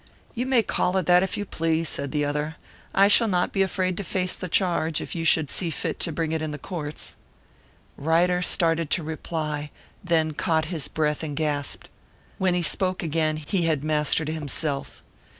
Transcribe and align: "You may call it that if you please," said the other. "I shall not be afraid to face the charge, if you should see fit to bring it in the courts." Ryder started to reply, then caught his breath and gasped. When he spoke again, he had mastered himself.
"You 0.33 0.47
may 0.47 0.63
call 0.63 0.97
it 0.97 1.05
that 1.05 1.21
if 1.21 1.37
you 1.37 1.45
please," 1.45 1.87
said 1.87 2.11
the 2.11 2.25
other. 2.25 2.55
"I 2.91 3.07
shall 3.07 3.27
not 3.27 3.51
be 3.53 3.61
afraid 3.61 3.97
to 3.97 4.03
face 4.03 4.33
the 4.33 4.47
charge, 4.47 4.99
if 4.99 5.13
you 5.13 5.25
should 5.25 5.51
see 5.51 5.69
fit 5.69 5.99
to 5.99 6.11
bring 6.11 6.31
it 6.31 6.41
in 6.41 6.49
the 6.49 6.57
courts." 6.57 7.15
Ryder 7.97 8.41
started 8.41 8.89
to 8.89 9.03
reply, 9.03 9.69
then 10.03 10.31
caught 10.33 10.65
his 10.73 10.87
breath 10.87 11.21
and 11.21 11.35
gasped. 11.37 11.87
When 12.39 12.55
he 12.55 12.63
spoke 12.63 13.03
again, 13.03 13.37
he 13.37 13.65
had 13.65 13.83
mastered 13.83 14.29
himself. 14.29 15.03